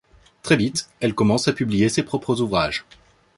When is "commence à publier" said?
1.13-1.87